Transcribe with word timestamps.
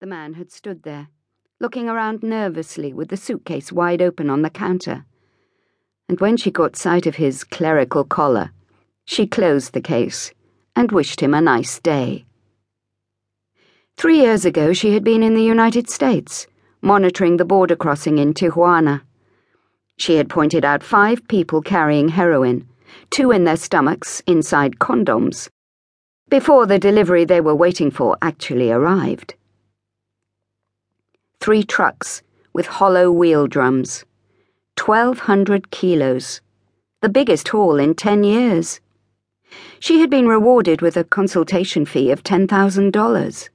The 0.00 0.06
man 0.06 0.34
had 0.34 0.52
stood 0.52 0.84
there, 0.84 1.08
looking 1.58 1.88
around 1.88 2.22
nervously 2.22 2.92
with 2.92 3.08
the 3.08 3.16
suitcase 3.16 3.72
wide 3.72 4.00
open 4.00 4.30
on 4.30 4.42
the 4.42 4.50
counter. 4.50 5.04
And 6.08 6.20
when 6.20 6.36
she 6.36 6.52
caught 6.52 6.76
sight 6.76 7.04
of 7.04 7.16
his 7.16 7.42
clerical 7.42 8.04
collar, 8.04 8.52
she 9.04 9.26
closed 9.26 9.72
the 9.72 9.80
case 9.80 10.32
and 10.76 10.92
wished 10.92 11.20
him 11.20 11.34
a 11.34 11.40
nice 11.40 11.80
day. 11.80 12.26
Three 13.96 14.20
years 14.20 14.44
ago, 14.44 14.72
she 14.72 14.92
had 14.92 15.02
been 15.02 15.24
in 15.24 15.34
the 15.34 15.42
United 15.42 15.90
States, 15.90 16.46
monitoring 16.80 17.36
the 17.36 17.44
border 17.44 17.74
crossing 17.74 18.18
in 18.18 18.34
Tijuana. 18.34 19.02
She 19.96 20.14
had 20.14 20.28
pointed 20.28 20.64
out 20.64 20.84
five 20.84 21.26
people 21.26 21.60
carrying 21.60 22.10
heroin, 22.10 22.68
two 23.10 23.32
in 23.32 23.42
their 23.42 23.56
stomachs 23.56 24.22
inside 24.28 24.78
condoms, 24.78 25.48
before 26.28 26.66
the 26.66 26.78
delivery 26.78 27.24
they 27.24 27.40
were 27.40 27.56
waiting 27.56 27.90
for 27.90 28.16
actually 28.22 28.70
arrived 28.70 29.34
three 31.40 31.62
trucks 31.62 32.22
with 32.52 32.66
hollow 32.66 33.12
wheel 33.12 33.46
drums. 33.46 34.04
1,200 34.84 35.70
kilos. 35.70 36.40
The 37.00 37.08
biggest 37.08 37.48
haul 37.48 37.78
in 37.78 37.94
10 37.94 38.24
years. 38.24 38.80
She 39.78 40.00
had 40.00 40.10
been 40.10 40.26
rewarded 40.26 40.82
with 40.82 40.96
a 40.96 41.04
consultation 41.04 41.84
fee 41.84 42.10
of 42.10 42.24
$10,000. 42.24 43.48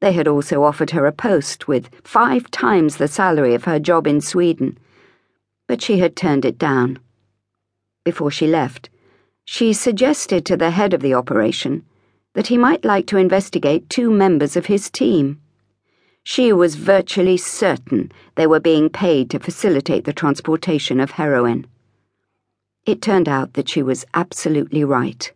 They 0.00 0.12
had 0.12 0.26
also 0.26 0.62
offered 0.62 0.90
her 0.92 1.06
a 1.06 1.12
post 1.12 1.68
with 1.68 1.90
five 2.02 2.50
times 2.50 2.96
the 2.96 3.08
salary 3.08 3.54
of 3.54 3.64
her 3.64 3.78
job 3.78 4.06
in 4.06 4.20
Sweden, 4.20 4.78
but 5.68 5.82
she 5.82 5.98
had 5.98 6.16
turned 6.16 6.44
it 6.44 6.58
down. 6.58 6.98
Before 8.04 8.30
she 8.30 8.46
left, 8.46 8.88
she 9.44 9.72
suggested 9.72 10.46
to 10.46 10.56
the 10.56 10.70
head 10.70 10.94
of 10.94 11.02
the 11.02 11.14
operation 11.14 11.84
that 12.34 12.46
he 12.46 12.56
might 12.56 12.84
like 12.84 13.06
to 13.08 13.18
investigate 13.18 13.90
two 13.90 14.10
members 14.10 14.56
of 14.56 14.66
his 14.66 14.88
team. 14.88 15.41
She 16.24 16.52
was 16.52 16.76
virtually 16.76 17.36
certain 17.36 18.12
they 18.36 18.46
were 18.46 18.60
being 18.60 18.88
paid 18.88 19.28
to 19.30 19.38
facilitate 19.40 20.04
the 20.04 20.12
transportation 20.12 21.00
of 21.00 21.12
heroin. 21.12 21.66
It 22.86 23.02
turned 23.02 23.28
out 23.28 23.54
that 23.54 23.68
she 23.68 23.82
was 23.82 24.04
absolutely 24.14 24.84
right. 24.84 25.32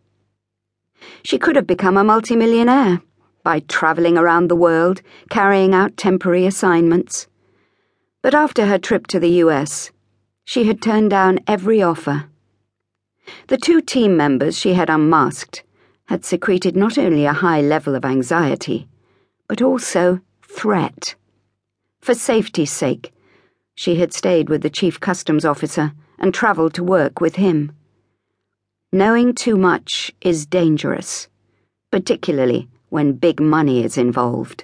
She 1.23 1.37
could 1.37 1.55
have 1.55 1.67
become 1.67 1.97
a 1.97 2.03
multimillionaire 2.03 3.01
by 3.43 3.59
travelling 3.61 4.17
around 4.17 4.47
the 4.47 4.55
world, 4.55 5.01
carrying 5.29 5.73
out 5.73 5.97
temporary 5.97 6.45
assignments. 6.45 7.27
But 8.21 8.33
after 8.33 8.65
her 8.65 8.77
trip 8.77 9.07
to 9.07 9.19
the 9.19 9.43
US, 9.43 9.91
she 10.43 10.65
had 10.65 10.81
turned 10.81 11.09
down 11.09 11.39
every 11.47 11.81
offer. 11.81 12.25
The 13.47 13.57
two 13.57 13.81
team 13.81 14.15
members 14.15 14.57
she 14.57 14.73
had 14.73 14.89
unmasked 14.89 15.63
had 16.05 16.23
secreted 16.23 16.75
not 16.75 16.97
only 16.97 17.25
a 17.25 17.33
high 17.33 17.61
level 17.61 17.95
of 17.95 18.05
anxiety, 18.05 18.87
but 19.47 19.61
also 19.61 20.21
threat. 20.47 21.15
For 21.99 22.13
safety's 22.13 22.71
sake, 22.71 23.13
she 23.75 23.95
had 23.95 24.13
stayed 24.13 24.49
with 24.49 24.61
the 24.61 24.69
chief 24.69 24.99
customs 24.99 25.45
officer 25.45 25.93
and 26.17 26.33
travelled 26.33 26.73
to 26.75 26.83
work 26.83 27.21
with 27.21 27.35
him. 27.35 27.73
Knowing 28.91 29.35
too 29.35 29.57
much 29.57 30.11
is 30.21 30.45
dangerous, 30.45 31.27
particularly 31.91 32.69
when 32.89 33.13
big 33.13 33.39
money 33.39 33.83
is 33.83 33.97
involved. 33.97 34.63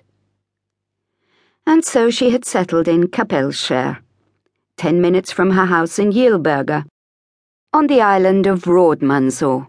And 1.67 1.83
so 1.85 2.09
she 2.09 2.31
had 2.31 2.45
settled 2.45 2.87
in 2.87 3.07
Kapellskär, 3.07 3.99
ten 4.77 5.01
minutes 5.01 5.31
from 5.31 5.51
her 5.51 5.65
house 5.65 5.99
in 5.99 6.11
Gillberga, 6.11 6.85
on 7.73 7.87
the 7.87 8.01
island 8.01 8.47
of 8.47 8.63
Rådmansö. 8.63 9.67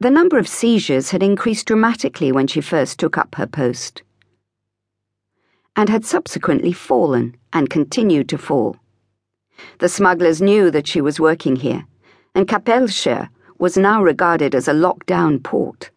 The 0.00 0.10
number 0.10 0.38
of 0.38 0.48
seizures 0.48 1.10
had 1.10 1.22
increased 1.22 1.66
dramatically 1.66 2.32
when 2.32 2.46
she 2.46 2.60
first 2.60 2.98
took 2.98 3.16
up 3.16 3.36
her 3.36 3.46
post 3.46 4.02
and 5.80 5.88
had 5.88 6.04
subsequently 6.04 6.72
fallen 6.74 7.34
and 7.54 7.70
continued 7.70 8.28
to 8.28 8.36
fall. 8.36 8.76
The 9.78 9.88
smugglers 9.88 10.42
knew 10.42 10.70
that 10.70 10.86
she 10.86 11.00
was 11.00 11.18
working 11.18 11.56
here, 11.56 11.86
and 12.34 12.46
Kapellskär 12.46 13.30
was 13.58 13.78
now 13.78 14.02
regarded 14.02 14.54
as 14.54 14.68
a 14.68 14.74
lockdown 14.74 15.42
port. 15.42 15.90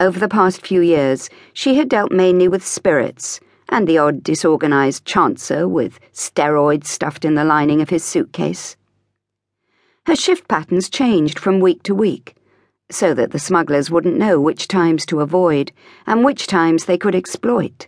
Over 0.00 0.18
the 0.18 0.28
past 0.28 0.66
few 0.66 0.80
years, 0.80 1.30
she 1.52 1.76
had 1.76 1.88
dealt 1.88 2.10
mainly 2.10 2.48
with 2.48 2.66
spirits 2.66 3.38
and 3.68 3.86
the 3.86 3.98
odd 3.98 4.24
disorganized 4.24 5.04
chancer 5.04 5.70
with 5.70 6.00
steroids 6.12 6.88
stuffed 6.88 7.24
in 7.24 7.36
the 7.36 7.44
lining 7.44 7.80
of 7.80 7.90
his 7.90 8.02
suitcase. 8.02 8.76
Her 10.06 10.16
shift 10.16 10.48
patterns 10.48 10.90
changed 10.90 11.38
from 11.38 11.60
week 11.60 11.84
to 11.84 11.94
week, 11.94 12.34
so 12.90 13.14
that 13.14 13.30
the 13.30 13.38
smugglers 13.38 13.92
wouldn't 13.92 14.18
know 14.18 14.40
which 14.40 14.66
times 14.66 15.06
to 15.06 15.20
avoid 15.20 15.70
and 16.04 16.24
which 16.24 16.48
times 16.48 16.86
they 16.86 16.98
could 16.98 17.14
exploit. 17.14 17.86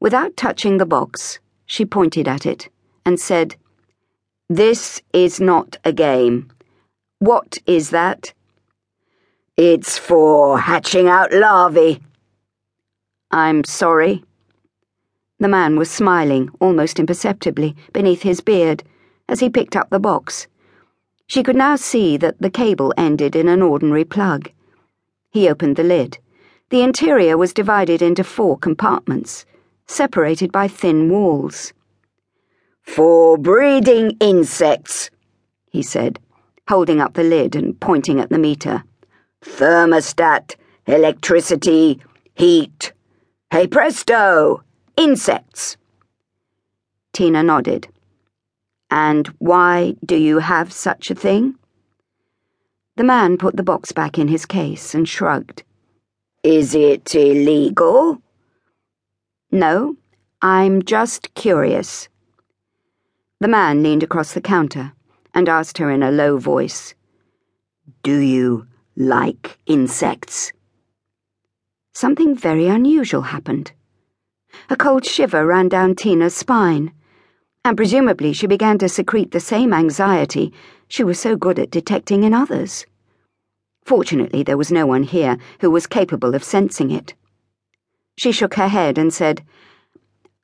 Without 0.00 0.36
touching 0.36 0.78
the 0.78 0.86
box, 0.86 1.40
she 1.66 1.84
pointed 1.84 2.28
at 2.28 2.46
it 2.46 2.68
and 3.04 3.18
said, 3.18 3.56
This 4.48 5.02
is 5.12 5.40
not 5.40 5.76
a 5.84 5.92
game. 5.92 6.50
What 7.18 7.58
is 7.66 7.90
that? 7.90 8.32
It's 9.56 9.98
for 9.98 10.60
hatching 10.60 11.08
out 11.08 11.32
larvae. 11.32 12.00
I'm 13.32 13.64
sorry. 13.64 14.22
The 15.40 15.48
man 15.48 15.76
was 15.76 15.90
smiling, 15.90 16.50
almost 16.60 17.00
imperceptibly, 17.00 17.74
beneath 17.92 18.22
his 18.22 18.40
beard, 18.40 18.84
as 19.28 19.40
he 19.40 19.50
picked 19.50 19.74
up 19.74 19.90
the 19.90 19.98
box. 19.98 20.46
She 21.26 21.42
could 21.42 21.56
now 21.56 21.74
see 21.74 22.16
that 22.18 22.40
the 22.40 22.50
cable 22.50 22.94
ended 22.96 23.34
in 23.34 23.48
an 23.48 23.62
ordinary 23.62 24.04
plug. 24.04 24.52
He 25.32 25.48
opened 25.48 25.74
the 25.74 25.82
lid. 25.82 26.18
The 26.70 26.82
interior 26.82 27.36
was 27.36 27.52
divided 27.52 28.00
into 28.00 28.22
four 28.22 28.56
compartments 28.56 29.44
separated 29.88 30.52
by 30.52 30.68
thin 30.68 31.10
walls. 31.10 31.72
For 32.82 33.36
breeding 33.36 34.16
insects, 34.20 35.10
he 35.70 35.82
said, 35.82 36.20
holding 36.68 37.00
up 37.00 37.14
the 37.14 37.24
lid 37.24 37.56
and 37.56 37.78
pointing 37.80 38.20
at 38.20 38.28
the 38.28 38.38
meter. 38.38 38.84
Thermostat, 39.42 40.54
electricity, 40.86 42.00
heat. 42.34 42.92
Hey 43.50 43.66
presto! 43.66 44.62
Insects! 44.96 45.76
Tina 47.12 47.42
nodded. 47.42 47.88
And 48.90 49.26
why 49.38 49.94
do 50.04 50.16
you 50.16 50.38
have 50.38 50.72
such 50.72 51.10
a 51.10 51.14
thing? 51.14 51.56
The 52.96 53.04
man 53.04 53.36
put 53.38 53.56
the 53.56 53.62
box 53.62 53.92
back 53.92 54.18
in 54.18 54.28
his 54.28 54.44
case 54.44 54.94
and 54.94 55.08
shrugged. 55.08 55.62
Is 56.42 56.74
it 56.74 57.14
illegal? 57.14 58.20
No, 59.50 59.96
I'm 60.42 60.82
just 60.82 61.32
curious. 61.32 62.10
The 63.40 63.48
man 63.48 63.82
leaned 63.82 64.02
across 64.02 64.34
the 64.34 64.42
counter 64.42 64.92
and 65.32 65.48
asked 65.48 65.78
her 65.78 65.90
in 65.90 66.02
a 66.02 66.10
low 66.10 66.36
voice, 66.36 66.94
Do 68.02 68.18
you 68.18 68.66
like 68.94 69.58
insects? 69.64 70.52
Something 71.94 72.36
very 72.36 72.66
unusual 72.66 73.22
happened. 73.22 73.72
A 74.68 74.76
cold 74.76 75.06
shiver 75.06 75.46
ran 75.46 75.70
down 75.70 75.94
Tina's 75.94 76.36
spine, 76.36 76.92
and 77.64 77.74
presumably 77.74 78.34
she 78.34 78.46
began 78.46 78.76
to 78.78 78.88
secrete 78.88 79.30
the 79.30 79.40
same 79.40 79.72
anxiety 79.72 80.52
she 80.88 81.02
was 81.02 81.18
so 81.18 81.36
good 81.36 81.58
at 81.58 81.70
detecting 81.70 82.22
in 82.22 82.34
others. 82.34 82.84
Fortunately, 83.82 84.42
there 84.42 84.58
was 84.58 84.70
no 84.70 84.86
one 84.86 85.04
here 85.04 85.38
who 85.60 85.70
was 85.70 85.86
capable 85.86 86.34
of 86.34 86.44
sensing 86.44 86.90
it. 86.90 87.14
She 88.18 88.32
shook 88.32 88.54
her 88.54 88.66
head 88.66 88.98
and 88.98 89.14
said, 89.14 89.44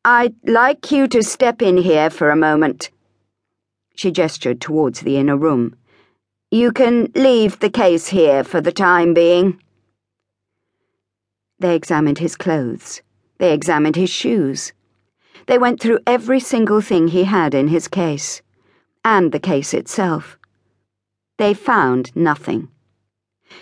I'd 0.05 0.37
like 0.45 0.93
you 0.93 1.09
to 1.09 1.25
step 1.25 1.61
in 1.61 1.77
here 1.79 2.09
for 2.09 2.31
a 2.31 2.37
moment. 2.37 2.93
She 3.97 4.13
gestured 4.13 4.61
towards 4.61 5.01
the 5.01 5.17
inner 5.17 5.37
room. 5.37 5.75
You 6.53 6.71
can 6.71 7.11
leave 7.17 7.59
the 7.59 7.71
case 7.71 8.07
here 8.07 8.45
for 8.45 8.61
the 8.61 8.71
time 8.71 9.13
being. 9.13 9.61
They 11.59 11.75
examined 11.75 12.19
his 12.19 12.37
clothes. 12.37 13.03
They 13.39 13.53
examined 13.53 13.97
his 13.97 14.11
shoes. 14.11 14.73
They 15.49 15.59
went 15.59 15.81
through 15.81 15.99
every 16.07 16.39
single 16.39 16.81
thing 16.81 17.09
he 17.09 17.25
had 17.25 17.55
in 17.55 17.67
his 17.67 17.89
case, 17.89 18.41
and 19.05 19.33
the 19.33 19.41
case 19.41 19.75
itself. 19.75 20.39
They 21.39 21.55
found 21.55 22.15
nothing. 22.15 22.69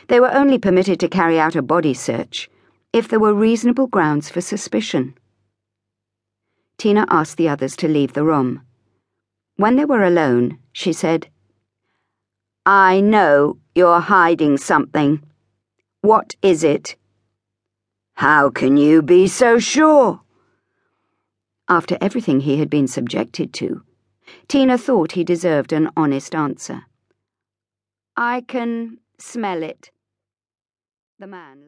They 0.09 0.21
were 0.21 0.35
only 0.35 0.59
permitted 0.59 1.01
to 1.01 1.09
carry 1.09 1.41
out 1.41 1.57
a 1.57 1.63
body 1.63 1.95
search 1.95 2.51
if 2.93 3.09
there 3.09 3.21
were 3.21 3.35
reasonable 3.35 3.87
grounds 3.87 4.29
for 4.29 4.41
suspicion. 4.41 5.15
Tina 6.77 7.07
asked 7.09 7.37
the 7.37 7.49
others 7.49 7.77
to 7.77 7.89
leave 7.89 8.13
the 8.13 8.25
room. 8.25 8.63
When 9.57 9.77
they 9.77 9.85
were 9.85 10.03
alone, 10.03 10.59
she 10.73 10.93
said, 10.93 11.29
I 12.67 13.01
know 13.01 13.59
you're 13.75 14.01
hiding 14.01 14.57
something. 14.57 15.23
What 16.01 16.37
is 16.43 16.65
it? 16.65 16.97
How 18.15 18.51
can 18.51 18.77
you 18.77 19.03
be 19.03 19.27
so 19.27 19.59
sure? 19.59 20.21
After 21.69 21.97
everything 22.01 22.41
he 22.41 22.59
had 22.59 22.69
been 22.69 22.89
subjected 22.89 23.53
to, 23.55 23.83
Tina 24.49 24.77
thought 24.77 25.13
he 25.13 25.25
deserved 25.25 25.73
an 25.73 25.91
honest 25.97 26.35
answer. 26.35 26.83
I 28.17 28.43
can 28.43 28.99
smell 29.19 29.63
it. 29.63 29.91
The 31.19 31.27
man 31.27 31.61